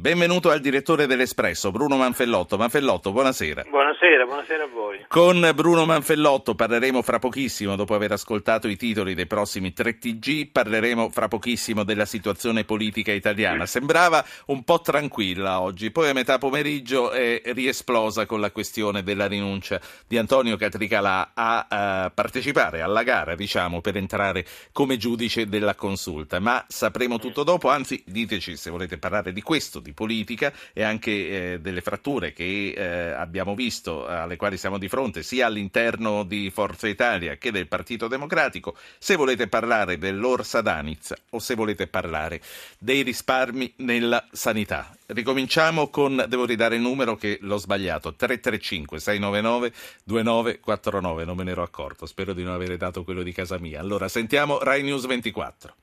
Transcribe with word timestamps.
Benvenuto 0.00 0.48
al 0.48 0.60
direttore 0.60 1.06
dell'Espresso, 1.06 1.70
Bruno 1.70 1.98
Manfellotto. 1.98 2.56
Manfellotto, 2.56 3.12
buonasera. 3.12 3.66
Buonasera, 3.68 4.24
buonasera 4.24 4.64
a 4.64 4.66
voi. 4.68 5.04
Con 5.06 5.50
Bruno 5.54 5.84
Manfellotto 5.84 6.54
parleremo 6.54 7.02
fra 7.02 7.18
pochissimo, 7.18 7.76
dopo 7.76 7.94
aver 7.94 8.12
ascoltato 8.12 8.66
i 8.66 8.76
titoli 8.76 9.14
dei 9.14 9.26
prossimi 9.26 9.74
3 9.74 9.98
TG, 9.98 10.52
parleremo 10.52 11.10
fra 11.10 11.28
pochissimo 11.28 11.84
della 11.84 12.06
situazione 12.06 12.64
politica 12.64 13.12
italiana. 13.12 13.66
Sembrava 13.66 14.24
un 14.46 14.64
po' 14.64 14.80
tranquilla 14.80 15.60
oggi, 15.60 15.90
poi 15.90 16.08
a 16.08 16.14
metà 16.14 16.38
pomeriggio 16.38 17.10
è 17.10 17.42
riesplosa 17.52 18.24
con 18.24 18.40
la 18.40 18.52
questione 18.52 19.02
della 19.02 19.26
rinuncia 19.26 19.78
di 20.08 20.16
Antonio 20.16 20.56
Catricalà 20.56 21.32
a, 21.34 21.66
a 21.68 22.10
partecipare 22.10 22.80
alla 22.80 23.02
gara, 23.02 23.34
diciamo, 23.34 23.82
per 23.82 23.98
entrare 23.98 24.46
come 24.72 24.96
giudice 24.96 25.46
della 25.46 25.74
consulta. 25.74 26.40
Ma 26.40 26.64
sapremo 26.68 27.18
tutto 27.18 27.42
dopo, 27.42 27.68
anzi 27.68 28.02
diteci 28.06 28.56
se 28.56 28.70
volete 28.70 28.96
parlare 28.96 29.34
di 29.34 29.42
questo, 29.42 29.88
di 29.90 29.92
politica 29.92 30.52
e 30.72 30.82
anche 30.82 31.10
eh, 31.10 31.60
delle 31.60 31.80
fratture 31.80 32.32
che 32.32 32.72
eh, 32.76 33.10
abbiamo 33.10 33.54
visto, 33.54 34.06
alle 34.06 34.36
quali 34.36 34.56
siamo 34.56 34.78
di 34.78 34.88
fronte, 34.88 35.22
sia 35.22 35.46
all'interno 35.46 36.22
di 36.24 36.50
Forza 36.50 36.88
Italia 36.88 37.36
che 37.36 37.50
del 37.50 37.66
Partito 37.66 38.08
Democratico. 38.08 38.76
Se 38.98 39.16
volete 39.16 39.48
parlare 39.48 39.98
dell'Orsa 39.98 40.60
Danitz 40.60 41.12
o 41.30 41.38
se 41.38 41.54
volete 41.54 41.86
parlare 41.86 42.40
dei 42.78 43.02
risparmi 43.02 43.72
nella 43.76 44.26
sanità. 44.30 44.94
Ricominciamo 45.06 45.88
con, 45.88 46.24
devo 46.28 46.44
ridare 46.44 46.76
il 46.76 46.80
numero 46.80 47.16
che 47.16 47.38
l'ho 47.42 47.56
sbagliato, 47.56 48.14
335 48.14 49.00
699 49.00 49.72
2949, 50.04 51.24
non 51.24 51.36
me 51.36 51.44
ne 51.44 51.50
ero 51.50 51.62
accorto, 51.62 52.06
spero 52.06 52.32
di 52.32 52.44
non 52.44 52.54
avere 52.54 52.76
dato 52.76 53.02
quello 53.02 53.22
di 53.22 53.32
casa 53.32 53.58
mia. 53.58 53.80
Allora 53.80 54.08
sentiamo 54.08 54.58
Rai 54.60 54.82
News 54.82 55.06
24. 55.06 55.74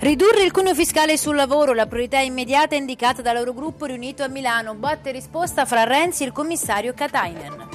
Ridurre 0.00 0.44
il 0.44 0.52
cuneo 0.52 0.76
fiscale 0.76 1.18
sul 1.18 1.34
lavoro, 1.34 1.74
la 1.74 1.86
priorità 1.86 2.20
immediata 2.20 2.76
indicata 2.76 3.20
dall'Eurogruppo 3.20 3.84
riunito 3.84 4.22
a 4.22 4.28
Milano, 4.28 4.74
botte 4.74 5.10
risposta 5.10 5.66
fra 5.66 5.82
Renzi 5.82 6.22
e 6.22 6.26
il 6.26 6.32
commissario 6.32 6.94
Katainen. 6.94 7.68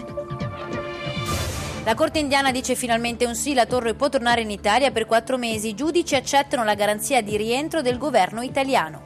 La 1.84 1.96
Corte 1.96 2.20
indiana 2.20 2.52
dice 2.52 2.76
finalmente 2.76 3.26
un 3.26 3.36
sì, 3.36 3.54
la 3.54 3.66
Torre 3.66 3.94
può 3.94 4.08
tornare 4.08 4.40
in 4.40 4.52
Italia 4.52 4.92
per 4.92 5.06
quattro 5.06 5.38
mesi, 5.38 5.68
i 5.68 5.76
giudici 5.76 6.16
accettano 6.16 6.64
la 6.64 6.76
garanzia 6.76 7.22
di 7.22 7.36
rientro 7.36 7.82
del 7.82 7.98
governo 7.98 8.42
italiano. 8.42 9.04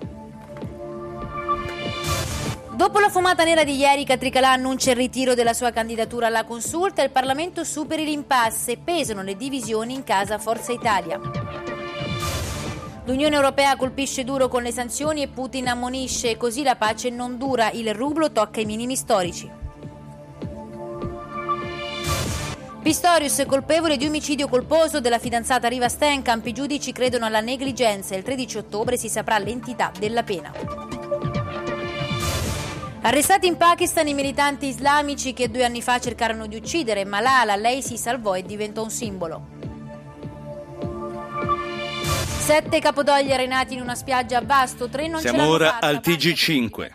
Dopo 2.72 3.00
la 3.00 3.10
fumata 3.10 3.44
nera 3.44 3.64
di 3.64 3.76
ieri, 3.76 4.06
Catricalà 4.06 4.52
annuncia 4.52 4.92
il 4.92 4.98
ritiro 4.98 5.34
della 5.34 5.54
sua 5.54 5.72
candidatura 5.72 6.28
alla 6.28 6.44
consulta 6.44 7.02
e 7.02 7.06
il 7.06 7.12
Parlamento 7.12 7.64
superi 7.64 8.06
l'impasse, 8.06 8.78
pesano 8.78 9.24
le 9.24 9.36
divisioni 9.36 9.96
in 9.96 10.04
casa 10.04 10.38
Forza 10.38 10.72
Italia. 10.72 11.77
L'Unione 13.08 13.36
Europea 13.36 13.78
colpisce 13.78 14.26
duro 14.26 14.50
con 14.50 14.64
le 14.64 14.74
sanzioni 14.74 15.22
e 15.22 15.30
Putin 15.30 15.70
ammonisce, 15.70 16.36
così 16.36 16.62
la 16.62 16.76
pace 16.76 17.10
non 17.10 17.38
dura, 17.38 17.72
il 17.72 17.94
rublo 17.94 18.34
tocca 18.34 18.60
i 18.60 18.66
minimi 18.66 18.98
storici. 18.98 19.50
Pistorius 22.82 23.38
è 23.38 23.46
colpevole 23.46 23.96
di 23.96 24.06
omicidio 24.06 24.50
colposo 24.50 25.00
della 25.00 25.20
fidanzata 25.20 25.70
Riva 25.70 25.88
Stenkamp. 25.88 26.46
I 26.46 26.52
giudici 26.52 26.92
credono 26.92 27.26
alla 27.26 27.40
negligenza 27.40 28.14
e 28.14 28.18
il 28.18 28.24
13 28.26 28.58
ottobre 28.58 28.98
si 28.98 29.08
saprà 29.08 29.38
l'entità 29.38 29.90
della 29.98 30.24
pena. 30.24 30.52
Arrestati 33.04 33.48
in 33.48 33.56
Pakistan 33.56 34.10
i 34.10 34.14
militanti 34.14 34.68
islamici 34.68 35.32
che 35.32 35.50
due 35.50 35.64
anni 35.64 35.82
fa 35.82 35.98
cercarono 36.00 36.46
di 36.46 36.58
uccidere 36.58 37.06
Malala, 37.06 37.56
lei 37.56 37.82
si 37.82 37.96
salvò 37.96 38.36
e 38.36 38.44
diventò 38.44 38.84
un 38.84 38.90
simbolo. 38.90 39.67
Sette 42.48 42.80
capodogli 42.80 43.34
arenati 43.34 43.74
in 43.74 43.82
una 43.82 43.94
spiaggia 43.94 44.38
a 44.38 44.42
Vasto, 44.42 44.88
tre 44.88 45.10
non 45.10 45.20
Siamo 45.20 45.36
ce 45.36 45.44
l'hanno 45.44 45.54
ora 45.54 45.70
fatta. 45.72 45.88
al 45.88 45.98
TG5. 45.98 46.92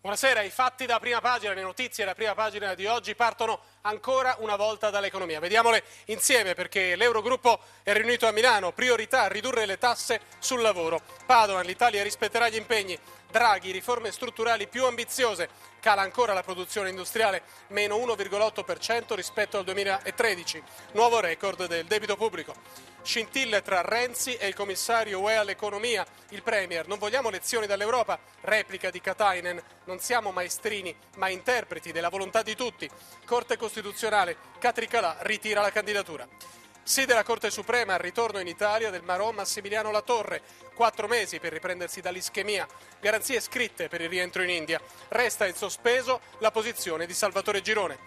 Buonasera, 0.00 0.42
i 0.42 0.50
fatti 0.50 0.86
da 0.86 1.00
prima 1.00 1.20
pagina, 1.20 1.52
le 1.54 1.62
notizie 1.62 2.04
da 2.04 2.14
prima 2.14 2.34
pagina 2.34 2.74
di 2.74 2.86
oggi 2.86 3.16
partono 3.16 3.58
ancora 3.80 4.36
una 4.38 4.54
volta 4.54 4.90
dall'economia. 4.90 5.40
Vediamole 5.40 5.82
insieme 6.04 6.54
perché 6.54 6.94
l'Eurogruppo 6.94 7.58
è 7.82 7.92
riunito 7.92 8.28
a 8.28 8.30
Milano, 8.30 8.70
priorità 8.70 9.26
ridurre 9.26 9.66
le 9.66 9.76
tasse 9.76 10.20
sul 10.38 10.60
lavoro. 10.60 11.00
Padoan, 11.26 11.66
l'Italia 11.66 12.04
rispetterà 12.04 12.48
gli 12.48 12.54
impegni. 12.54 12.96
Draghi, 13.36 13.70
riforme 13.70 14.12
strutturali 14.12 14.66
più 14.66 14.86
ambiziose. 14.86 15.50
Cala 15.80 16.00
ancora 16.00 16.32
la 16.32 16.42
produzione 16.42 16.88
industriale, 16.88 17.42
meno 17.66 17.98
1,8% 17.98 19.14
rispetto 19.14 19.58
al 19.58 19.64
2013. 19.64 20.62
Nuovo 20.92 21.20
record 21.20 21.66
del 21.66 21.84
debito 21.84 22.16
pubblico. 22.16 22.54
Scintille 23.02 23.60
tra 23.60 23.82
Renzi 23.82 24.36
e 24.36 24.46
il 24.46 24.54
commissario 24.54 25.20
UE 25.20 25.36
all'economia, 25.36 26.06
il 26.30 26.42
Premier. 26.42 26.88
Non 26.88 26.96
vogliamo 26.96 27.28
lezioni 27.28 27.66
dall'Europa, 27.66 28.18
replica 28.40 28.88
di 28.88 29.02
Katainen. 29.02 29.62
Non 29.84 29.98
siamo 29.98 30.32
maestrini, 30.32 30.96
ma 31.16 31.28
interpreti 31.28 31.92
della 31.92 32.08
volontà 32.08 32.40
di 32.40 32.56
tutti. 32.56 32.88
Corte 33.26 33.58
Costituzionale, 33.58 34.34
Catricalà 34.58 35.18
ritira 35.20 35.60
la 35.60 35.70
candidatura. 35.70 36.26
Sì 36.86 37.04
della 37.04 37.24
Corte 37.24 37.50
Suprema 37.50 37.94
al 37.94 37.98
ritorno 37.98 38.38
in 38.38 38.46
Italia 38.46 38.90
del 38.90 39.02
Marò 39.02 39.32
Massimiliano 39.32 39.90
Latorre. 39.90 40.40
Quattro 40.72 41.08
mesi 41.08 41.40
per 41.40 41.52
riprendersi 41.52 42.00
dall'ischemia. 42.00 42.64
Garanzie 43.00 43.40
scritte 43.40 43.88
per 43.88 44.02
il 44.02 44.08
rientro 44.08 44.44
in 44.44 44.50
India. 44.50 44.80
Resta 45.08 45.48
in 45.48 45.54
sospeso 45.54 46.20
la 46.38 46.52
posizione 46.52 47.04
di 47.04 47.12
Salvatore 47.12 47.60
Girone. 47.60 47.98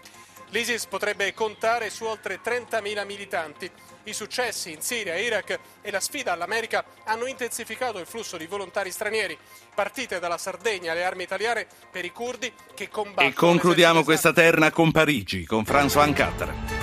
L'ISIS 0.48 0.86
potrebbe 0.86 1.34
contare 1.34 1.90
su 1.90 2.04
oltre 2.04 2.40
30.000 2.42 3.04
militanti. 3.04 3.70
I 4.04 4.14
successi 4.14 4.72
in 4.72 4.80
Siria 4.80 5.14
Iraq 5.14 5.58
e 5.82 5.90
la 5.90 6.00
sfida 6.00 6.32
all'America 6.32 6.82
hanno 7.04 7.26
intensificato 7.26 7.98
il 7.98 8.06
flusso 8.06 8.38
di 8.38 8.46
volontari 8.46 8.90
stranieri. 8.90 9.36
Partite 9.74 10.18
dalla 10.18 10.38
Sardegna 10.38 10.94
le 10.94 11.04
armi 11.04 11.24
italiane 11.24 11.66
per 11.90 12.06
i 12.06 12.12
curdi 12.12 12.50
che 12.74 12.88
combattono. 12.88 13.28
E 13.28 13.34
concludiamo 13.34 14.02
questa 14.04 14.32
terna 14.32 14.70
con 14.70 14.90
Parigi, 14.90 15.44
con 15.44 15.64
François 15.64 16.00
Ancatre. 16.00 16.79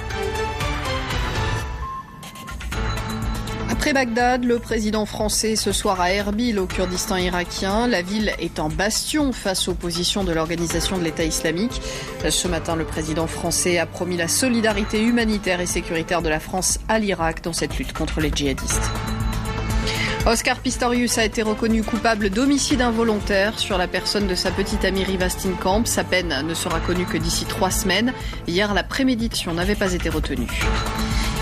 Après 3.88 4.06
Bagdad, 4.06 4.44
le 4.44 4.60
président 4.60 5.06
français 5.06 5.56
ce 5.56 5.72
soir 5.72 6.02
à 6.02 6.12
Erbil, 6.12 6.60
au 6.60 6.66
Kurdistan 6.66 7.16
irakien. 7.16 7.88
La 7.88 8.02
ville 8.02 8.34
est 8.38 8.60
en 8.60 8.68
bastion 8.68 9.32
face 9.32 9.70
aux 9.70 9.74
positions 9.76 10.26
de 10.26 10.34
l'organisation 10.34 10.98
de 10.98 11.06
l'État 11.06 11.24
islamique. 11.24 11.82
Ce 12.30 12.50
matin, 12.50 12.76
le 12.76 12.84
président 12.84 13.28
français 13.28 13.78
a 13.78 13.86
promis 13.86 14.18
la 14.18 14.28
solidarité 14.28 15.02
humanitaire 15.02 15.62
et 15.62 15.66
sécuritaire 15.66 16.22
de 16.22 16.28
la 16.28 16.42
France 16.42 16.80
à 16.90 17.00
l'Irak 17.00 17.42
dans 17.44 17.54
cette 17.54 17.78
lutte 17.78 17.94
contre 17.94 18.20
les 18.20 18.30
djihadistes. 18.30 18.92
Oscar 20.26 20.60
Pistorius 20.60 21.18
a 21.18 21.24
été 21.24 21.42
reconnu 21.42 21.82
coupable 21.82 22.30
d'homicide 22.30 22.82
involontaire 22.82 23.58
sur 23.58 23.78
la 23.78 23.88
personne 23.88 24.28
de 24.28 24.36
sa 24.36 24.52
petite 24.52 24.84
amie 24.84 25.06
Riva 25.06 25.30
Steenkamp. 25.30 25.86
Sa 25.86 26.04
peine 26.04 26.44
ne 26.46 26.54
sera 26.54 26.82
connue 26.82 27.06
que 27.06 27.18
d'ici 27.18 27.46
trois 27.46 27.72
semaines. 27.72 28.12
Hier, 28.48 28.74
la 28.74 28.84
prémédiction 28.84 29.54
n'avait 29.54 29.76
pas 29.76 29.94
été 29.94 30.10
retenue. 30.10 30.62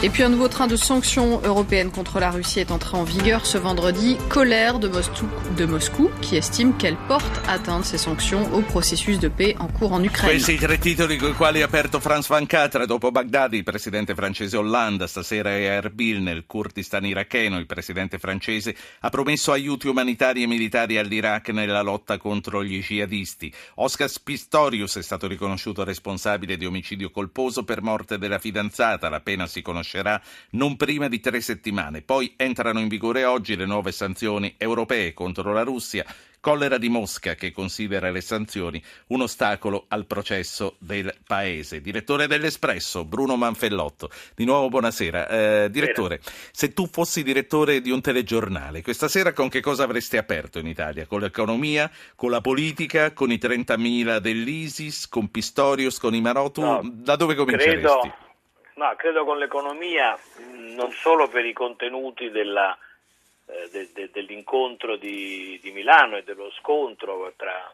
Et 0.06 0.12
puis 0.12 0.22
un 0.22 0.30
nouveau 0.30 0.48
train 0.48 0.68
de 0.68 0.76
sanctions 0.76 1.42
européennes 1.44 1.90
contre 1.90 2.20
la 2.20 2.30
Russie 2.30 2.60
est 2.60 2.70
entré 2.70 2.96
en 2.96 3.04
vigueur 3.04 3.48
ce 3.48 3.58
vendredi. 3.58 4.18
Colère 4.30 4.78
de 4.78 4.88
Moscou, 4.88 5.26
de 5.58 5.66
Moscou 5.66 6.12
qui 6.22 6.36
estime 6.36 6.78
qu'elle 6.78 6.96
porte 7.08 7.42
atteinte 7.48 7.86
ces 7.86 7.98
sanctions 7.98 8.54
au 8.54 8.62
processus 8.62 9.18
de 9.18 9.30
paix 9.30 9.56
en 9.58 9.66
cours 9.66 9.94
en 9.94 10.04
Ukraine. 10.04 10.30
Questi 10.30 10.58
tre 10.58 10.78
titoli 10.78 11.18
con 11.18 11.32
i 11.32 11.34
quali 11.34 11.64
ha 11.64 11.66
aperto 11.66 12.00
Franz 12.00 12.28
Van 12.28 12.46
dopo 12.86 13.10
Baghdad, 13.10 13.54
il 13.54 13.64
presidente 13.64 14.14
francese 14.14 14.56
Hollande, 14.58 15.08
stasera 15.08 15.50
è 15.50 15.62
Erbil 15.62 16.22
nel 16.22 16.44
Kurdistan 16.46 17.04
iracheno, 17.04 17.58
il 17.58 17.66
presidente 17.66 18.20
francese 18.20 18.76
ha 19.00 19.10
promesso 19.10 19.54
aiuti 19.54 19.88
umanitari 19.88 20.44
e 20.44 20.46
militari 20.46 21.00
all'Iraq 21.00 21.50
nella 21.50 21.82
lotta 21.82 22.20
contro 22.20 22.64
gli 22.64 22.80
jihadisti. 22.80 23.52
Oscar 23.78 24.12
Pistorius 24.24 24.98
è 24.98 25.02
stato 25.02 25.26
riconosciuto 25.26 25.84
responsabile 25.84 26.58
di 26.58 26.68
omicidio 26.68 27.10
colposo 27.10 27.64
per 27.64 27.82
morte 27.82 28.20
della 28.20 28.38
fidanzata, 28.38 29.10
la 29.10 29.22
pena 29.22 29.48
si 29.48 29.64
conoscerà 29.96 30.22
non 30.52 30.76
prima 30.76 31.08
di 31.08 31.20
tre 31.20 31.42
settimane. 31.42 32.02
Poi 32.02 32.34
entrano 32.36 32.80
in 32.80 32.88
vigore 32.88 33.24
oggi 33.24 33.56
le 33.56 33.66
nuove 33.66 33.92
sanzioni 33.92 34.56
europee 34.58 35.14
contro 35.14 35.54
la 35.54 35.64
Russia. 35.64 36.06
Collera 36.40 36.78
di 36.78 36.90
Mosca 36.90 37.34
che 37.34 37.52
considera 37.52 38.12
le 38.12 38.22
sanzioni 38.22 38.80
un 39.08 39.22
ostacolo 39.22 39.86
al 39.88 40.06
processo 40.06 40.76
del 40.78 41.12
paese. 41.26 41.82
Direttore 41.82 42.28
dell'Espresso, 42.28 43.04
Bruno 43.04 43.36
Manfellotto. 43.36 44.12
Di 44.36 44.46
nuovo 44.46 44.70
buonasera. 44.70 45.28
Eh, 45.28 45.70
direttore, 45.72 46.22
se 46.52 46.72
tu 46.72 46.88
fossi 46.88 47.24
direttore 47.24 47.82
di 47.82 47.90
un 47.90 48.00
telegiornale, 48.00 48.84
questa 48.84 49.08
sera 49.08 49.34
con 49.34 49.50
che 49.50 49.60
cosa 49.60 49.86
avresti 49.86 50.18
aperto 50.18 50.60
in 50.60 50.68
Italia? 50.68 51.08
Con 51.08 51.22
l'economia, 51.22 51.90
con 52.14 52.30
la 52.30 52.42
politica, 52.42 53.12
con 53.14 53.32
i 53.32 53.40
30.000 53.42 54.20
dell'ISIS, 54.20 55.08
con 55.08 55.32
Pistorius, 55.32 55.98
con 55.98 56.14
i 56.14 56.22
Marotu? 56.22 56.62
No, 56.62 56.82
da 56.84 57.16
dove 57.16 57.34
cominceresti? 57.34 57.80
Credo, 57.80 58.25
no, 58.76 58.96
credo 58.96 59.26
con 59.26 59.38
l'economia, 59.38 60.18
non 60.76 60.92
solo 60.92 61.28
per 61.28 61.46
i 61.46 61.54
contenuti 61.54 62.30
della, 62.30 62.78
eh, 63.48 63.70
de, 63.72 63.90
de, 63.94 64.10
dell'incontro 64.12 64.96
di, 64.96 65.60
di, 65.62 65.72
Milano 65.72 66.18
e 66.18 66.24
dello 66.24 66.52
scontro 66.52 67.34
tra, 67.36 67.74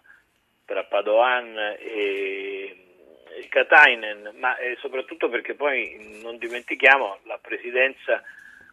tra 0.65 0.83
Padoan 0.83 1.57
e, 1.80 2.75
e 3.30 3.48
Katainen, 3.48 4.31
ma 4.36 4.57
eh, 4.57 4.77
soprattutto 4.80 5.30
perché 5.30 5.53
poi 5.56 6.19
non 6.21 6.38
dimentichiamo 6.38 7.19
la 7.24 7.39
presidenza 7.42 8.21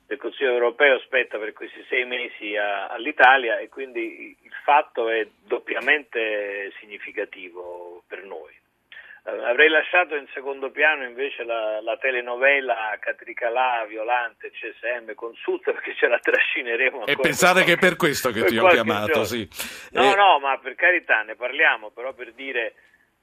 del 0.06 0.18
Consiglio 0.18 0.52
europeo 0.52 0.98
spetta 1.00 1.38
per 1.38 1.52
questi 1.52 1.84
sei 1.88 2.04
mesi 2.04 2.56
a, 2.56 2.88
all'Italia 2.88 3.58
e 3.58 3.68
quindi 3.68 4.36
il 4.42 4.52
fatto 4.64 5.08
è 5.08 5.26
doppiamente 5.44 6.72
significativo 6.80 8.02
per 8.06 8.24
noi. 8.24 8.56
Avrei 9.28 9.68
lasciato 9.68 10.14
in 10.14 10.26
secondo 10.32 10.70
piano 10.70 11.04
invece 11.04 11.44
la, 11.44 11.80
la 11.82 11.98
telenovela 11.98 12.96
Catricalà, 12.98 13.84
Violante, 13.86 14.50
CSM, 14.50 15.12
Consulta 15.14 15.72
perché 15.72 15.94
ce 15.94 16.08
la 16.08 16.18
trascineremo 16.18 17.00
ancora. 17.00 17.12
E 17.12 17.20
pensare 17.20 17.64
che 17.64 17.74
è 17.74 17.78
per 17.78 17.96
questo 17.96 18.30
che 18.30 18.44
ti 18.44 18.56
ho 18.56 18.66
chiamato, 18.68 19.24
sì. 19.24 19.46
No, 19.92 20.12
eh... 20.12 20.16
no, 20.16 20.38
ma 20.38 20.58
per 20.58 20.74
carità 20.74 21.22
ne 21.22 21.34
parliamo, 21.34 21.90
però 21.90 22.14
per 22.14 22.32
dire 22.32 22.74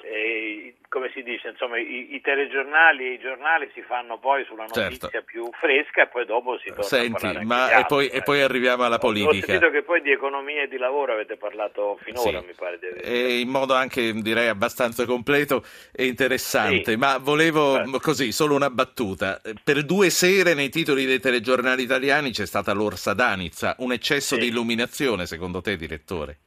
eh, 0.06 0.76
come 0.88 1.10
si 1.14 1.24
dice, 1.24 1.50
insomma, 1.50 1.78
i, 1.78 2.14
i, 2.14 2.22
telegiornali 2.22 3.06
e 3.06 3.14
i 3.14 3.20
giornali 3.20 3.70
si 3.74 3.82
fanno 3.82 4.18
poi 4.18 4.46
sulla 4.46 4.64
notizia 4.64 5.10
certo. 5.10 5.24
più 5.24 5.50
fresca 5.60 6.04
e 6.04 6.08
poi 6.08 6.26
dopo 6.26 6.58
si 6.60 6.70
torna 6.70 6.84
Senti, 6.84 7.44
ma 7.44 7.80
e 7.80 7.86
poi, 7.86 8.08
e 8.08 8.22
poi, 8.22 8.42
arriviamo 8.42 8.84
alla 8.84 8.98
politica. 8.98 9.46
Ho 9.46 9.60
sentito 9.60 9.72
che 9.72 9.84
poi 9.84 10.02
di 10.02 10.12
economia 10.12 10.62
e 10.62 10.68
di 10.68 10.78
lavoro 10.78 11.14
avete 11.14 11.38
parlato 11.38 11.98
finora, 12.02 12.40
sì. 12.40 12.46
mi 12.46 12.54
pare 12.56 12.80
di 12.80 12.88
e 13.02 13.40
in 13.40 13.50
modo 13.50 13.74
anche 13.74 14.14
direi 14.14 14.48
abbastanza 14.48 15.06
completo 15.06 15.64
e 15.92 16.06
interessante, 16.06 16.92
sì. 16.92 16.98
ma 16.98 17.18
volevo 17.18 17.82
Beh. 17.82 18.00
così, 18.00 18.32
solo 18.32 18.56
una 18.56 18.70
battuta. 18.70 19.42
Per 19.64 19.84
due 19.84 20.10
sere 20.10 20.54
nei 20.54 20.70
titoli 20.70 21.06
dei 21.06 21.20
telegiornali 21.20 21.82
italiani 21.84 22.32
c'è 22.32 22.46
stata 22.46 22.74
l'orsa 22.74 23.14
d'Anizza, 23.14 23.76
un 23.80 23.92
eccesso 23.92 24.36
sì. 24.36 24.42
di 24.42 24.48
illuminazione 24.48 25.26
secondo 25.26 25.62
te, 25.62 25.76
direttore? 25.76 26.38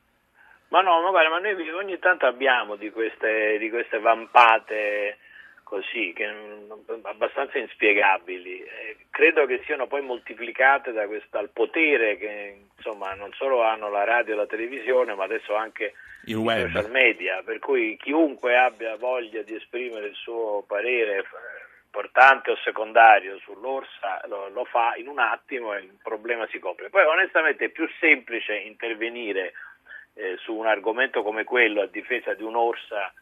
Ma 0.69 0.81
no, 0.83 1.01
ma 1.01 1.11
guarda, 1.11 1.31
ma 1.31 1.39
noi 1.39 1.71
ogni 1.71 1.99
tanto 1.99 2.27
abbiamo 2.27 2.77
di 2.77 2.91
queste, 2.91 3.57
di 3.59 3.71
queste 3.71 3.99
vampate 3.99 5.19
così, 5.63 6.13
che, 6.15 6.27
abbastanza 7.03 7.59
inspiegabili. 7.59 8.61
Eh, 8.61 8.97
credo 9.11 9.47
che 9.47 9.63
siano 9.65 9.87
poi 9.87 10.03
moltiplicate 10.03 10.93
da 10.93 11.07
questo, 11.07 11.29
dal 11.31 11.51
potere 11.51 12.17
che 12.17 12.57
insomma 12.77 13.13
non 13.15 13.33
solo 13.33 13.63
hanno 13.63 13.91
la 13.91 14.05
radio 14.05 14.35
e 14.35 14.37
la 14.37 14.47
televisione, 14.47 15.15
ma 15.15 15.25
adesso 15.25 15.55
anche 15.55 15.95
i 16.25 16.33
social 16.33 16.91
media, 16.91 17.43
per 17.43 17.59
cui 17.59 17.97
chiunque 17.97 18.57
abbia 18.57 18.97
voglia 18.97 19.43
di 19.43 19.55
esprimere 19.55 20.09
il 20.09 20.15
suo 20.15 20.65
parere 20.67 21.25
importante 21.85 22.51
o 22.51 22.57
secondario 22.63 23.39
sull'orsa 23.39 24.21
lo, 24.27 24.49
lo 24.51 24.65
fa 24.67 24.95
in 24.97 25.09
un 25.09 25.19
attimo 25.19 25.75
e 25.75 25.81
il 25.81 25.99
problema 26.03 26.47
si 26.49 26.59
copre. 26.59 26.91
Poi 26.91 27.05
onestamente 27.05 27.67
è 27.67 27.69
più 27.71 27.89
semplice 27.99 28.55
intervenire 28.55 29.55
eh, 30.19 30.37
su 30.39 30.53
un 30.53 30.67
argomento 30.67 31.23
come 31.23 31.45
quello 31.45 31.81
a 31.81 31.87
difesa 31.87 32.35
di 32.35 32.43
un'orsa 32.43 33.13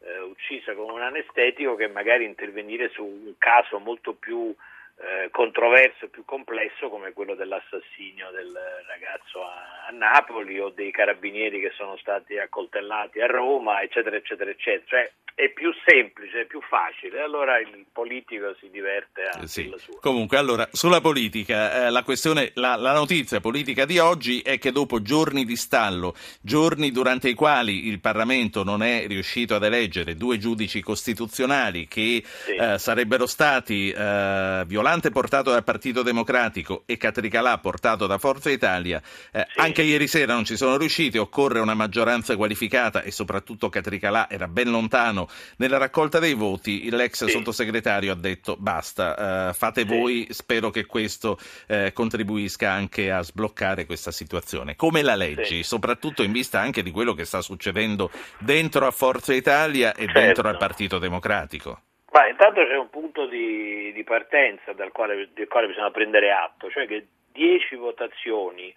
eh, 0.00 0.18
uccisa 0.20 0.72
con 0.74 0.90
un 0.90 1.02
anestetico 1.02 1.74
che 1.74 1.86
magari 1.86 2.24
intervenire 2.24 2.88
su 2.88 3.04
un 3.04 3.34
caso 3.36 3.78
molto 3.78 4.14
più 4.14 4.54
eh, 4.98 5.28
controverso 5.30 6.06
e 6.06 6.08
più 6.08 6.24
complesso 6.24 6.88
come 6.88 7.12
quello 7.12 7.34
dell'assassinio 7.34 8.30
del 8.30 8.56
ragazzo 8.86 9.44
a, 9.44 9.86
a, 9.88 9.90
Napoli 9.90 10.58
o 10.58 10.70
dei 10.70 10.90
carabinieri 10.90 11.60
che 11.60 11.72
sono 11.76 11.96
stati 11.98 12.38
accoltellati 12.38 13.20
a 13.20 13.26
Roma, 13.26 13.82
eccetera, 13.82 14.16
eccetera, 14.16 14.50
eccetera. 14.50 14.86
Cioè, 14.86 15.12
è 15.36 15.50
più 15.50 15.70
semplice, 15.84 16.40
è 16.40 16.46
più 16.46 16.62
facile, 16.62 17.20
allora 17.20 17.60
il 17.60 17.84
politico 17.92 18.56
si 18.58 18.70
diverte 18.70 19.24
a 19.24 19.46
sì. 19.46 19.70
sua. 19.76 19.98
Comunque, 20.00 20.38
allora, 20.38 20.66
sulla 20.72 21.02
politica, 21.02 21.84
eh, 21.84 21.90
la 21.90 22.02
questione, 22.02 22.52
la, 22.54 22.74
la, 22.76 22.94
notizia 22.94 23.38
politica 23.38 23.84
di 23.84 23.98
oggi 23.98 24.40
è 24.40 24.58
che 24.58 24.72
dopo 24.72 25.02
giorni 25.02 25.44
di 25.44 25.56
stallo, 25.56 26.14
giorni 26.40 26.90
durante 26.90 27.28
i 27.28 27.34
quali 27.34 27.86
il 27.88 28.00
Parlamento 28.00 28.64
non 28.64 28.82
è 28.82 29.06
riuscito 29.06 29.54
ad 29.54 29.64
eleggere 29.64 30.16
due 30.16 30.38
giudici 30.38 30.80
costituzionali 30.80 31.86
che 31.86 32.22
sì. 32.24 32.54
eh, 32.54 32.78
sarebbero 32.78 33.26
stati 33.26 33.90
eh, 33.90 34.64
Violante 34.86 35.10
portato 35.10 35.50
dal 35.50 35.64
Partito 35.64 36.04
Democratico 36.04 36.84
e 36.86 36.96
Catricalà 36.96 37.58
portato 37.58 38.06
da 38.06 38.18
Forza 38.18 38.50
Italia, 38.50 39.02
eh, 39.32 39.44
sì. 39.52 39.58
anche 39.58 39.82
ieri 39.82 40.06
sera 40.06 40.32
non 40.34 40.44
ci 40.44 40.56
sono 40.56 40.76
riusciti, 40.76 41.18
occorre 41.18 41.58
una 41.58 41.74
maggioranza 41.74 42.36
qualificata 42.36 43.02
e 43.02 43.10
soprattutto 43.10 43.68
Catricalà 43.68 44.30
era 44.30 44.46
ben 44.46 44.70
lontano 44.70 45.28
nella 45.56 45.78
raccolta 45.78 46.20
dei 46.20 46.34
voti 46.34 46.88
l'ex 46.88 47.24
sì. 47.24 47.32
sottosegretario 47.32 48.12
ha 48.12 48.14
detto 48.14 48.54
basta, 48.56 49.48
uh, 49.48 49.54
fate 49.54 49.80
sì. 49.80 49.88
voi, 49.88 50.28
spero 50.30 50.70
che 50.70 50.86
questo 50.86 51.36
uh, 51.66 51.92
contribuisca 51.92 52.70
anche 52.70 53.10
a 53.10 53.24
sbloccare 53.24 53.86
questa 53.86 54.12
situazione. 54.12 54.76
Come 54.76 55.02
la 55.02 55.16
leggi? 55.16 55.64
Soprattutto 55.64 56.22
in 56.22 56.30
vista 56.30 56.60
anche 56.60 56.84
di 56.84 56.92
quello 56.92 57.12
che 57.12 57.24
sta 57.24 57.40
succedendo 57.40 58.08
dentro 58.38 58.86
a 58.86 58.92
Forza 58.92 59.34
Italia 59.34 59.96
e 59.96 60.04
certo. 60.04 60.20
dentro 60.20 60.48
al 60.48 60.58
Partito 60.58 61.00
Democratico. 61.00 61.80
Ma 62.16 62.28
intanto 62.28 62.64
c'è 62.64 62.78
un 62.78 62.88
punto 62.88 63.26
di, 63.26 63.92
di 63.92 64.02
partenza 64.02 64.72
dal 64.72 64.90
quale, 64.90 65.28
del 65.34 65.48
quale 65.48 65.66
bisogna 65.66 65.90
prendere 65.90 66.32
atto, 66.32 66.70
cioè 66.70 66.86
che 66.86 67.08
dieci 67.30 67.76
votazioni 67.76 68.74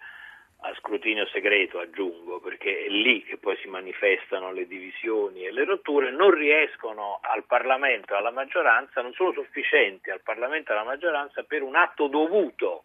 a 0.62 0.74
scrutinio 0.74 1.26
segreto, 1.28 1.78
aggiungo, 1.78 2.38
perché 2.40 2.84
è 2.84 2.88
lì 2.88 3.24
che 3.24 3.38
poi 3.38 3.56
si 3.62 3.68
manifestano 3.68 4.52
le 4.52 4.66
divisioni 4.66 5.46
e 5.46 5.52
le 5.52 5.64
rotture, 5.64 6.10
non 6.10 6.32
riescono 6.32 7.18
al 7.22 7.44
Parlamento 7.46 8.12
e 8.12 8.18
alla 8.18 8.30
maggioranza, 8.30 9.00
non 9.00 9.14
sono 9.14 9.32
sufficienti 9.32 10.10
al 10.10 10.20
Parlamento 10.20 10.72
e 10.72 10.74
alla 10.74 10.84
maggioranza 10.84 11.42
per 11.44 11.62
un 11.62 11.76
atto 11.76 12.08
dovuto, 12.08 12.84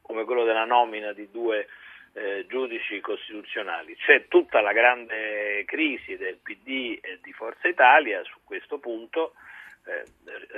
come 0.00 0.24
quello 0.24 0.42
della 0.42 0.64
nomina 0.64 1.12
di 1.12 1.30
due 1.30 1.68
eh, 2.14 2.44
giudici 2.48 2.98
costituzionali. 2.98 3.94
C'è 3.94 4.26
tutta 4.26 4.60
la 4.60 4.72
grande 4.72 5.62
crisi 5.64 6.16
del 6.16 6.38
PD 6.42 6.98
e 7.00 7.20
di 7.22 7.32
Forza 7.32 7.68
Italia 7.68 8.20
su 8.24 8.40
questo 8.42 8.78
punto 8.78 9.34
eh, 9.84 10.04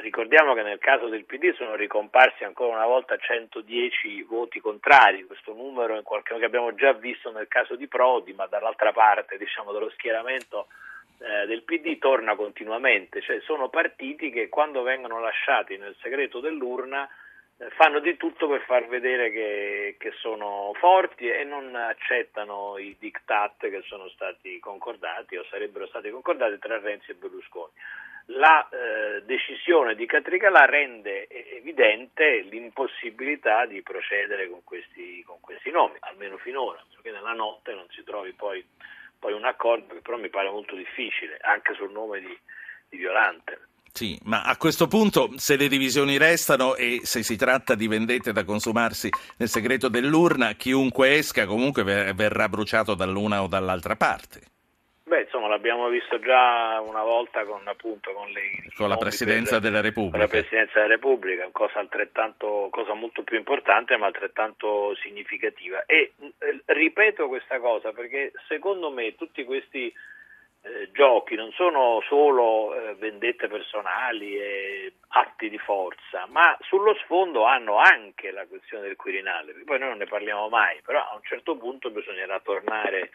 ricordiamo 0.03 0.55
che 0.55 0.63
nel 0.63 0.79
caso 0.79 1.09
del 1.09 1.25
PD 1.25 1.55
sono 1.55 1.75
ricomparsi 1.75 2.45
ancora 2.45 2.77
una 2.77 2.87
volta 2.87 3.17
110 3.17 4.23
voti 4.25 4.61
contrari, 4.61 5.25
questo 5.25 5.55
numero 5.55 5.97
in 5.97 6.03
qualche 6.03 6.33
modo 6.33 6.45
che 6.45 6.47
abbiamo 6.47 6.75
già 6.75 6.93
visto 6.93 7.31
nel 7.31 7.49
caso 7.49 7.75
di 7.75 7.89
Prodi, 7.89 8.33
ma 8.35 8.47
dall'altra 8.47 8.93
parte 8.93 9.39
diciamo, 9.39 9.73
dello 9.73 9.89
schieramento 9.91 10.67
eh, 11.19 11.47
del 11.47 11.63
PD 11.63 11.99
torna 11.99 12.35
continuamente, 12.37 13.23
cioè 13.23 13.41
sono 13.41 13.69
partiti 13.71 14.31
che 14.31 14.49
quando 14.51 14.83
vengono 14.83 15.21
lasciati 15.21 15.79
nel 15.79 15.97
segreto 16.03 16.41
dell'urna 16.41 17.09
eh, 17.57 17.71
fanno 17.71 18.01
di 18.01 18.19
tutto 18.19 18.47
per 18.47 18.61
far 18.63 18.87
vedere 18.89 19.31
che, 19.31 19.97
che, 19.99 20.13
sono 20.19 20.73
forti 20.75 21.29
e 21.29 21.45
non 21.45 21.75
accettano 21.75 22.77
i 22.77 22.95
diktat 22.99 23.71
che 23.71 23.83
sono 23.87 24.09
stati 24.09 24.59
concordati 24.59 25.37
o 25.37 25.45
sarebbero 25.45 25.87
stati 25.87 26.11
concordati 26.11 26.59
tra 26.59 26.79
Renzi 26.79 27.13
e 27.13 27.15
Berlusconi 27.15 27.73
la 28.27 28.67
eh, 28.69 29.23
decisione 29.25 29.95
di 29.95 30.07
Catricalà 30.07 30.65
rende 30.65 31.29
evidente 31.29 32.41
l'impossibilità 32.41 33.67
di 33.67 33.83
procedere 33.83 34.49
con 34.49 34.61
questi, 34.65 35.23
con 35.27 35.37
questi 35.41 35.71
nomi, 35.71 35.97
almeno 36.01 36.39
finora, 36.39 36.83
perché 36.93 37.11
nella 37.11 37.35
notte 37.35 37.75
non 37.75 37.87
si 37.91 38.03
trovi 38.03 38.33
poi, 38.33 38.65
poi, 39.19 39.33
un 39.33 39.45
accordo 39.45 39.95
che 39.95 40.01
però 40.01 40.17
mi 40.17 40.31
pare 40.31 40.51
molto 40.51 40.75
difficile, 40.75 41.39
anche 41.43 41.75
sul 41.75 41.93
nome 41.93 42.21
di, 42.21 42.39
di 42.89 42.97
Violante. 42.97 43.61
Sì, 43.93 44.19
ma 44.25 44.43
a 44.43 44.57
questo 44.57 44.89
punto 44.89 45.31
se 45.37 45.57
le 45.57 45.69
divisioni 45.69 46.17
restano 46.17 46.75
e 46.75 47.03
se 47.05 47.23
si 47.23 47.37
tratta 47.37 47.77
di 47.77 47.87
vendette 47.87 48.33
da 48.33 48.43
consumarsi 48.43 49.09
nel 49.37 49.49
segreto 49.49 49.89
dell'urna, 49.89 50.55
chiunque 50.55 51.13
esca 51.15 51.47
comunque 51.47 51.85
verrà 51.85 52.49
bruciato 52.49 52.95
dall'una 52.95 53.43
o 53.43 53.47
dall'altra 53.47 53.95
parte. 53.95 54.54
Beh, 55.07 55.21
insomma, 55.21 55.49
l'abbiamo 55.49 55.89
visto 55.89 56.19
già 56.19 56.81
una 56.81 57.03
volta 57.03 57.45
con, 57.45 57.61
appunto, 57.69 58.11
con, 58.13 58.31
le, 58.31 58.71
con 58.75 58.89
la 58.89 58.97
Presidenza 58.97 59.61
per, 59.61 59.61
della 59.61 59.83
Repubblica. 59.83 60.17
Con 60.17 60.21
la 60.21 60.41
Presidenza 60.41 60.73
della 60.81 60.95
Repubblica, 60.95 61.49
cosa, 61.53 61.79
altrettanto, 61.79 62.69
cosa 62.71 62.95
molto 62.95 63.23
più 63.23 63.37
importante 63.37 63.99
ma 63.99 64.07
altrettanto 64.07 64.95
significativa. 64.97 65.85
E 65.85 66.15
eh, 66.39 66.63
ripeto 66.65 67.29
questa 67.29 67.61
cosa 67.61 67.93
perché 67.93 68.33
secondo 68.49 68.91
me 68.91 69.15
tutti 69.15 69.45
questi 69.45 69.93
eh, 70.63 70.91
giochi 70.93 71.35
non 71.35 71.53
sono 71.53 72.01
solo 72.09 72.75
eh, 72.75 72.95
vendette 72.95 73.47
personali 73.47 74.39
e 74.39 74.95
atti 75.09 75.51
di 75.51 75.59
forza, 75.59 76.27
ma 76.29 76.57
sullo 76.63 76.95
sfondo 77.05 77.45
hanno 77.45 77.77
anche 77.77 78.31
la 78.31 78.47
questione 78.47 78.85
del 78.85 78.97
Quirinale. 78.97 79.53
Poi 79.67 79.79
noi 79.79 79.91
non 79.91 79.99
ne 79.99 80.07
parliamo 80.07 80.49
mai, 80.49 80.81
però 80.83 81.01
a 81.01 81.15
un 81.15 81.23
certo 81.25 81.59
punto 81.59 81.91
bisognerà 81.91 82.41
tornare 82.41 83.11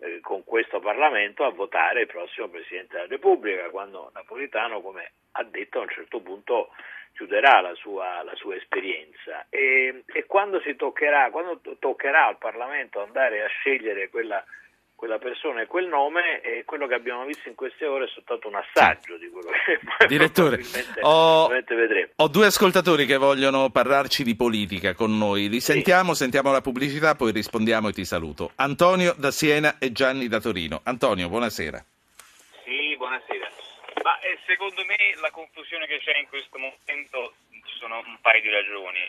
eh, 0.00 0.20
con 0.20 0.44
questo 0.44 0.80
Parlamento 0.80 1.44
a 1.44 1.50
votare 1.50 2.02
il 2.02 2.06
prossimo 2.06 2.48
Presidente 2.48 2.96
della 2.96 3.08
Repubblica, 3.08 3.68
quando 3.70 4.10
Napolitano, 4.14 4.80
come 4.80 5.12
ha 5.32 5.44
detto, 5.44 5.78
a 5.78 5.82
un 5.82 5.90
certo 5.90 6.20
punto 6.20 6.70
chiuderà 7.12 7.60
la 7.60 7.74
sua, 7.74 8.22
la 8.22 8.34
sua 8.34 8.56
esperienza. 8.56 9.46
E, 9.50 10.04
e 10.06 10.24
quando, 10.26 10.62
toccherà, 10.76 11.30
quando 11.30 11.60
toccherà 11.78 12.26
al 12.26 12.38
Parlamento 12.38 13.02
andare 13.02 13.42
a 13.42 13.48
scegliere 13.48 14.08
quella 14.08 14.44
quella 15.00 15.16
persona 15.16 15.62
e 15.62 15.66
quel 15.66 15.86
nome 15.86 16.42
e 16.42 16.62
quello 16.66 16.86
che 16.86 16.92
abbiamo 16.92 17.24
visto 17.24 17.48
in 17.48 17.54
queste 17.54 17.86
ore 17.86 18.04
è 18.04 18.08
soltanto 18.08 18.48
un 18.48 18.56
assaggio 18.56 19.16
di 19.16 19.30
quello 19.30 19.48
che 19.48 19.80
poi 19.96 20.06
Direttore, 20.06 20.60
ho, 21.00 21.48
vedremo. 21.48 22.08
Ho 22.16 22.28
due 22.28 22.44
ascoltatori 22.44 23.06
che 23.06 23.16
vogliono 23.16 23.70
parlarci 23.70 24.22
di 24.22 24.36
politica 24.36 24.92
con 24.92 25.16
noi. 25.16 25.48
Li 25.48 25.60
sentiamo, 25.60 26.12
sì. 26.12 26.18
sentiamo 26.18 26.52
la 26.52 26.60
pubblicità, 26.60 27.14
poi 27.14 27.32
rispondiamo 27.32 27.88
e 27.88 27.92
ti 27.94 28.04
saluto. 28.04 28.52
Antonio 28.56 29.14
da 29.16 29.30
Siena 29.30 29.78
e 29.78 29.90
Gianni 29.90 30.28
da 30.28 30.38
Torino. 30.38 30.82
Antonio, 30.84 31.30
buonasera. 31.30 31.82
Sì, 32.64 32.94
buonasera. 32.98 33.48
Ma 34.04 34.20
eh, 34.20 34.38
secondo 34.44 34.84
me 34.84 34.96
la 35.18 35.30
confusione 35.30 35.86
che 35.86 35.98
c'è 36.00 36.18
in 36.18 36.28
questo 36.28 36.58
momento 36.58 37.32
ci 37.64 37.78
sono 37.78 38.02
un 38.04 38.18
paio 38.20 38.42
di 38.42 38.50
ragioni. 38.50 39.00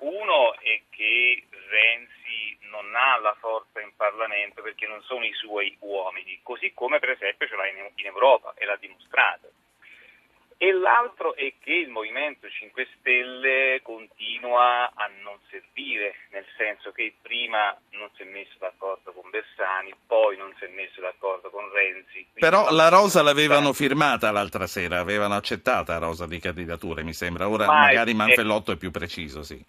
Uno 0.00 0.54
è 0.60 0.82
che 0.90 1.44
Renzi 1.68 2.58
non 2.70 2.94
ha 2.94 3.18
la 3.18 3.36
forza 3.38 3.80
in 3.80 3.92
Parlamento 3.96 4.62
perché 4.62 4.86
non 4.86 5.02
sono 5.02 5.24
i 5.24 5.32
suoi 5.34 5.76
uomini, 5.80 6.40
così 6.42 6.72
come 6.74 6.98
per 6.98 7.10
esempio 7.10 7.46
ce 7.46 7.56
l'ha 7.56 7.68
in, 7.68 7.90
in 7.94 8.06
Europa 8.06 8.54
e 8.56 8.64
l'ha 8.64 8.76
dimostrato 8.76 9.50
e 10.62 10.72
l'altro 10.72 11.34
è 11.36 11.54
che 11.58 11.72
il 11.72 11.88
Movimento 11.88 12.46
5 12.46 12.86
Stelle 12.98 13.80
continua 13.82 14.92
a 14.92 15.08
non 15.22 15.38
servire, 15.48 16.28
nel 16.32 16.44
senso 16.58 16.92
che 16.92 17.14
prima 17.22 17.74
non 17.92 18.10
si 18.14 18.24
è 18.24 18.26
messo 18.26 18.52
d'accordo 18.58 19.10
con 19.12 19.30
Bersani, 19.30 19.90
poi 20.06 20.36
non 20.36 20.52
si 20.58 20.66
è 20.66 20.68
messo 20.68 21.00
d'accordo 21.00 21.48
con 21.48 21.64
Renzi. 21.72 22.26
Però 22.34 22.70
la 22.72 22.90
rosa 22.90 23.22
l'avevano 23.22 23.72
firmata 23.72 24.30
l'altra 24.30 24.66
sera, 24.66 24.98
avevano 24.98 25.34
accettata 25.34 25.94
la 25.94 26.04
rosa 26.04 26.26
di 26.26 26.38
candidature, 26.38 27.04
mi 27.04 27.14
sembra. 27.14 27.48
Ora 27.48 27.64
Ma 27.64 27.78
magari 27.78 28.12
è, 28.12 28.14
Manfellotto 28.14 28.72
è 28.72 28.76
più 28.76 28.90
preciso, 28.90 29.42
sì. 29.42 29.64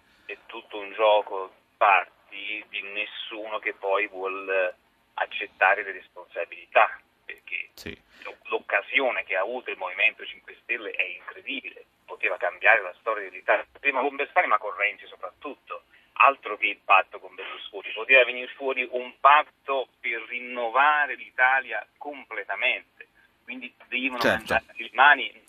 Gioco 1.02 1.50
parti 1.76 2.64
di 2.68 2.80
nessuno 2.94 3.58
che 3.58 3.74
poi 3.74 4.06
vuole 4.06 4.76
accettare 5.14 5.82
le 5.82 5.90
responsabilità, 5.90 6.96
perché 7.24 7.70
sì 7.74 7.98
l'occasione 8.44 9.24
che 9.24 9.34
ha 9.34 9.40
avuto 9.40 9.70
il 9.70 9.78
Movimento 9.78 10.24
5 10.24 10.56
Stelle 10.62 10.92
è 10.92 11.02
incredibile, 11.02 11.84
poteva 12.04 12.36
cambiare 12.36 12.82
la 12.82 12.94
storia 13.00 13.28
dell'Italia, 13.28 13.66
prima 13.80 14.00
con 14.00 14.14
Bersani 14.14 14.46
ma 14.46 14.58
con 14.58 14.76
Renzi 14.76 15.06
soprattutto, 15.06 15.82
altro 16.12 16.56
che 16.56 16.68
il 16.68 16.78
patto 16.84 17.18
con 17.18 17.34
Berlusconi, 17.34 17.90
poteva 17.92 18.24
venire 18.24 18.46
fuori 18.54 18.86
un 18.88 19.12
patto 19.18 19.88
per 19.98 20.22
rinnovare 20.28 21.16
l'Italia 21.16 21.84
completamente, 21.98 23.08
quindi 23.42 23.74
devono 23.88 24.20
certo. 24.20 24.36
mangiare 24.36 24.64
le 24.76 24.90
mani. 24.92 25.41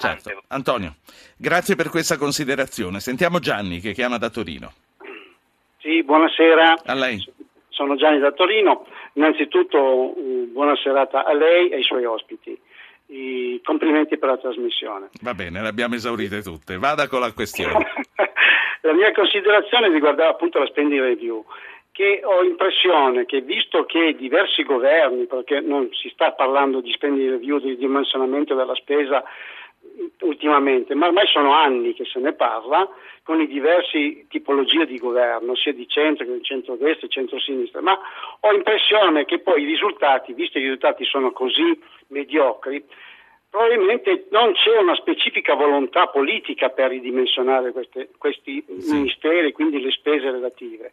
Certo. 0.00 0.42
Antonio, 0.48 0.94
grazie 1.36 1.76
per 1.76 1.90
questa 1.90 2.16
considerazione. 2.16 3.00
Sentiamo 3.00 3.38
Gianni 3.38 3.80
che 3.80 3.92
chiama 3.92 4.16
da 4.16 4.30
Torino. 4.30 4.72
Sì, 5.76 6.02
buonasera. 6.02 6.84
A 6.86 6.94
lei. 6.94 7.22
Sono 7.68 7.96
Gianni 7.96 8.18
da 8.18 8.32
Torino. 8.32 8.86
Innanzitutto 9.14 10.14
buona 10.52 10.74
serata 10.76 11.24
a 11.26 11.34
lei 11.34 11.68
e 11.68 11.76
ai 11.76 11.82
suoi 11.82 12.06
ospiti. 12.06 12.58
I 13.08 13.60
complimenti 13.62 14.16
per 14.16 14.30
la 14.30 14.38
trasmissione. 14.38 15.10
Va 15.20 15.34
bene, 15.34 15.60
le 15.60 15.68
abbiamo 15.68 15.96
esaurite 15.96 16.40
tutte. 16.40 16.78
Vada 16.78 17.06
con 17.06 17.20
la 17.20 17.32
questione. 17.32 17.92
la 18.80 18.92
mia 18.94 19.12
considerazione 19.12 19.90
riguardava 19.90 20.30
appunto 20.30 20.58
la 20.58 20.66
spending 20.66 21.02
review 21.02 21.44
che 21.92 22.20
ho 22.22 22.40
l'impressione 22.40 23.26
che 23.26 23.42
visto 23.42 23.84
che 23.84 24.14
diversi 24.16 24.62
governi, 24.62 25.26
perché 25.26 25.60
non 25.60 25.90
si 25.92 26.08
sta 26.08 26.32
parlando 26.32 26.80
di 26.80 26.92
spending 26.92 27.30
review, 27.30 27.58
di 27.58 27.76
dimensionamento 27.76 28.54
della 28.54 28.74
spesa 28.76 29.22
ultimamente, 30.20 30.94
ma 30.94 31.06
ormai 31.06 31.26
sono 31.26 31.52
anni 31.52 31.94
che 31.94 32.04
se 32.04 32.18
ne 32.20 32.32
parla 32.32 32.88
con 33.22 33.38
le 33.38 33.46
diverse 33.46 34.26
tipologie 34.28 34.86
di 34.86 34.98
governo, 34.98 35.54
sia 35.54 35.72
di 35.72 35.86
centro 35.86 36.24
che 36.24 36.32
di 36.32 36.42
centrodestra 36.42 37.06
e 37.06 37.10
centrosinistra, 37.10 37.80
ma 37.80 37.98
ho 38.40 38.50
l'impressione 38.50 39.24
che 39.24 39.40
poi 39.40 39.62
i 39.62 39.66
risultati, 39.66 40.32
visto 40.32 40.54
che 40.54 40.60
i 40.60 40.62
risultati 40.62 41.04
sono 41.04 41.32
così 41.32 41.78
mediocri, 42.08 42.84
probabilmente 43.48 44.26
non 44.30 44.52
c'è 44.52 44.76
una 44.78 44.94
specifica 44.94 45.54
volontà 45.54 46.06
politica 46.06 46.70
per 46.70 46.90
ridimensionare 46.90 47.72
queste, 47.72 48.10
questi 48.16 48.64
sì. 48.78 48.92
ministeri, 48.92 49.52
quindi 49.52 49.80
le 49.80 49.90
spese 49.90 50.30
relative 50.30 50.92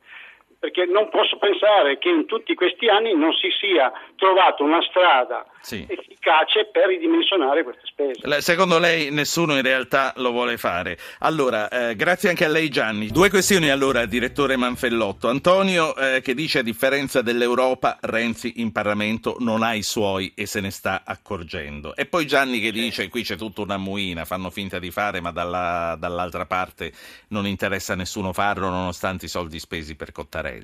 perché 0.60 0.86
non 0.86 1.10
posso 1.10 1.38
pensare 1.38 1.98
che 1.98 2.10
in 2.10 2.26
tutti 2.26 2.56
questi 2.56 2.88
anni 2.88 3.16
non 3.16 3.32
si 3.34 3.50
sia 3.60 3.92
trovato 4.16 4.64
una 4.64 4.82
strada 4.82 5.46
sì. 5.62 5.86
efficace 5.88 6.66
per 6.72 6.88
ridimensionare 6.88 7.64
queste 7.64 7.82
spese. 7.86 8.42
Secondo 8.42 8.80
lei 8.80 9.12
nessuno 9.12 9.56
in 9.56 9.62
realtà 9.62 10.14
lo 10.18 10.32
vuole 10.32 10.58
fare. 10.58 10.98
Allora, 11.20 11.70
eh, 11.70 11.96
grazie 11.96 12.30
anche 12.30 12.46
a 12.46 12.48
lei 12.48 12.70
Gianni. 12.70 13.08
Due 13.08 13.30
questioni 13.30 13.70
allora, 13.70 14.06
direttore 14.06 14.56
Manfellotto. 14.56 15.30
Antonio 15.30 15.96
eh, 15.96 16.22
che 16.22 16.34
dice 16.34 16.60
a 16.60 16.64
differenza 16.64 17.22
dell'Europa 17.22 17.98
Renzi 18.02 18.54
in 18.58 18.72
Parlamento 18.72 19.36
non 19.40 19.62
ha 19.62 19.74
i 19.74 19.84
suoi 19.84 20.34
e 20.36 20.46
se 20.48 20.60
ne 20.60 20.72
sta 20.72 21.04
accorgendo. 21.06 21.96
E 21.96 22.06
poi 22.06 22.26
Gianni 22.26 22.60
che 22.60 22.72
dice 22.72 23.10
qui 23.10 23.24
c'è 23.24 23.36
tutta 23.36 23.62
una 23.62 23.78
muina, 23.78 24.26
fanno 24.26 24.50
finta 24.50 24.80
di 24.80 24.90
fare 24.90 25.22
ma 25.22 25.32
dalla, 25.32 25.96
dall'altra 26.00 26.46
parte 26.46 26.92
non 27.30 27.46
interessa 27.46 27.94
a 27.94 27.96
nessuno 27.96 28.34
farlo 28.34 28.70
nonostante 28.70 29.26
i 29.26 29.30
soldi 29.30 29.60
spesi 29.60 29.96
per 29.96 30.12
Cottarelli. 30.12 30.57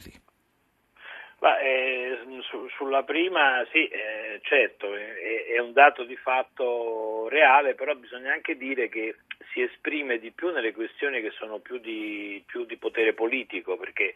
Ma, 1.40 1.60
eh, 1.60 2.20
su, 2.50 2.70
sulla 2.70 3.04
prima 3.04 3.66
sì, 3.70 3.86
eh, 3.88 4.40
certo, 4.44 4.96
è, 4.96 5.48
è, 5.48 5.60
un 5.60 5.74
dato 5.74 6.06
di 6.06 6.16
fatto 6.16 7.28
reale, 7.28 7.76
però 7.76 7.94
bisogna 7.96 8.32
anche 8.32 8.56
dire 8.56 8.88
che 8.88 9.18
si 9.52 9.62
esprime 9.62 10.20
di 10.20 10.32
più 10.32 10.52
nelle 10.52 10.72
questioni 10.72 11.22
che 11.22 11.32
sono 11.32 11.60
più 11.60 11.80
di, 11.80 12.42
più 12.46 12.66
di 12.66 12.78
potere 12.78 13.12
politico, 13.14 13.76
perché 13.76 14.14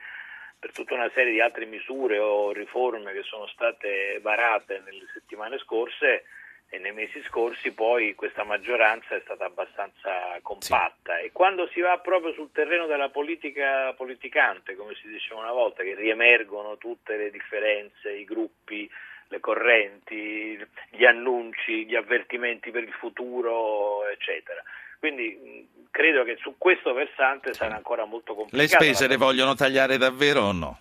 per 0.58 0.72
tutta 0.72 0.94
una 0.94 1.12
serie 1.14 1.34
di 1.34 1.42
altre 1.42 1.66
misure 1.66 2.18
o 2.18 2.54
riforme 2.54 3.12
che 3.12 3.24
sono 3.24 3.46
state 3.48 4.20
varate 4.22 4.82
nelle 4.86 5.06
settimane 5.12 5.58
scorse, 5.60 6.24
e 6.70 6.80
nei 6.80 6.92
mesi 6.92 7.22
scorsi 7.28 7.72
poi 7.72 8.14
questa 8.14 8.44
maggioranza 8.44 9.16
è 9.16 9.22
stata 9.24 9.46
abbastanza 9.46 10.38
compatta 10.42 11.18
sì. 11.18 11.26
e 11.26 11.32
quando 11.32 11.68
si 11.72 11.80
va 11.80 11.98
proprio 12.00 12.34
sul 12.34 12.52
terreno 12.52 12.88
della 12.88 13.10
politica 13.10 13.94
politicante, 13.94 14.76
come 14.76 14.94
si 14.96 15.08
diceva 15.08 15.40
una 15.40 15.54
volta, 15.54 15.84
che 15.84 15.96
riemergono 15.96 16.78
tutte 16.78 17.16
le 17.16 17.32
differenze, 17.32 18.12
i 18.12 18.26
gruppi, 18.26 18.90
le 19.30 19.40
correnti, 19.40 20.60
gli 20.90 21.06
annunci, 21.06 21.86
gli 21.86 21.96
avvertimenti 21.96 22.72
per 22.72 22.84
il 22.84 22.94
futuro, 22.94 24.08
eccetera. 24.08 24.62
Quindi 25.00 25.68
credo 25.92 26.24
che 26.24 26.38
su 26.42 26.56
questo 26.58 26.94
versante 26.94 27.54
sarà 27.54 27.76
ancora 27.76 28.06
molto 28.06 28.34
complicato. 28.34 28.62
Le 28.62 28.68
spese 28.68 29.08
le 29.08 29.18
vogliono 29.18 29.56
tagliare 29.56 29.98
davvero 29.98 30.42
o 30.42 30.52
no? 30.52 30.80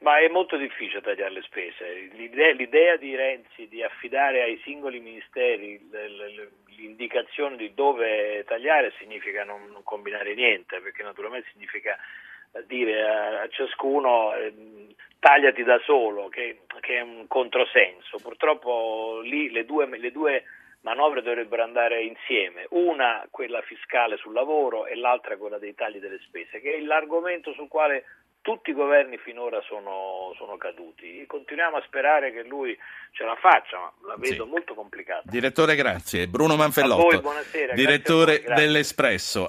Ma 0.00 0.18
è 0.18 0.28
molto 0.28 0.56
difficile 0.56 1.02
tagliare 1.02 1.32
le 1.32 1.42
spese. 1.42 2.08
L'idea, 2.12 2.52
l'idea, 2.52 2.96
di 2.96 3.14
Renzi 3.14 3.68
di 3.68 3.82
affidare 3.82 4.42
ai 4.42 4.58
singoli 4.64 4.98
ministeri 4.98 5.78
l'indicazione 6.76 7.56
di 7.56 7.74
dove 7.74 8.42
tagliare 8.44 8.94
significa 8.98 9.44
non, 9.44 9.68
non 9.70 9.82
combinare 9.82 10.34
niente, 10.34 10.80
perché 10.80 11.02
naturalmente 11.02 11.50
significa 11.52 11.98
dire 12.66 13.02
a, 13.02 13.42
a 13.42 13.48
ciascuno 13.48 14.34
eh, 14.34 14.54
tagliati 15.18 15.62
da 15.62 15.78
solo, 15.84 16.28
che, 16.28 16.60
che, 16.80 16.96
è 16.96 17.00
un 17.02 17.26
controsenso. 17.26 18.18
Purtroppo 18.22 19.20
lì 19.22 19.50
le 19.50 19.66
due, 19.66 19.86
le 19.98 20.10
due 20.10 20.44
manovre 20.80 21.20
dovrebbero 21.20 21.62
andare 21.62 22.02
insieme, 22.02 22.66
una 22.70 23.26
quella 23.30 23.60
fiscale 23.60 24.16
sul 24.16 24.32
lavoro 24.32 24.86
e 24.86 24.96
l'altra 24.96 25.36
quella 25.36 25.58
dei 25.58 25.74
tagli 25.74 25.98
delle 25.98 26.20
spese, 26.20 26.60
che 26.60 26.74
è 26.74 26.80
l'argomento 26.80 27.52
sul 27.52 27.68
quale 27.68 28.04
tutti 28.42 28.70
i 28.70 28.74
governi 28.74 29.18
finora 29.18 29.60
sono, 29.62 30.32
sono, 30.36 30.56
caduti. 30.56 31.24
Continuiamo 31.26 31.76
a 31.76 31.82
sperare 31.86 32.32
che 32.32 32.42
lui 32.42 32.76
ce 33.12 33.24
la 33.24 33.36
faccia, 33.36 33.78
ma 33.78 33.92
la 34.08 34.16
vedo 34.16 34.44
sì. 34.44 34.50
molto 34.50 34.74
complicata. 34.74 35.22
Direttore, 35.24 35.74
grazie. 35.76 36.26
Bruno 36.26 36.56
Manfellotto, 36.56 37.02
voi, 37.02 37.20
buonasera, 37.20 37.74
direttore 37.74 38.42
dell'Espresso. 38.42 39.38